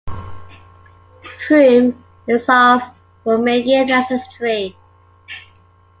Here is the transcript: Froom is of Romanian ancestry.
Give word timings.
Froom 1.45 2.03
is 2.27 2.49
of 2.49 2.81
Romanian 3.23 3.87
ancestry. 3.91 4.75